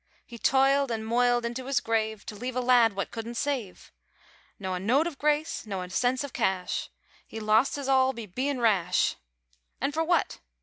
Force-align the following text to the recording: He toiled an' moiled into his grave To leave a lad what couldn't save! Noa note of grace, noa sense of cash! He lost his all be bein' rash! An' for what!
He 0.25 0.39
toiled 0.39 0.91
an' 0.91 1.03
moiled 1.03 1.45
into 1.45 1.67
his 1.67 1.79
grave 1.79 2.25
To 2.25 2.33
leave 2.35 2.55
a 2.55 2.59
lad 2.59 2.93
what 2.95 3.11
couldn't 3.11 3.35
save! 3.35 3.91
Noa 4.57 4.79
note 4.79 5.05
of 5.05 5.19
grace, 5.19 5.67
noa 5.67 5.91
sense 5.91 6.23
of 6.23 6.33
cash! 6.33 6.89
He 7.27 7.39
lost 7.39 7.75
his 7.75 7.87
all 7.87 8.11
be 8.11 8.25
bein' 8.25 8.59
rash! 8.59 9.15
An' 9.79 9.91
for 9.91 10.03
what! 10.03 10.39